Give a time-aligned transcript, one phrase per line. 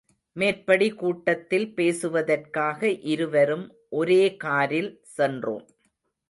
[0.35, 2.79] மேற்படிகூட்டத்தில் பேசுவதற்காக
[3.05, 3.65] இருவரும்
[3.89, 5.65] ஒரே காரில் சென்றோம்.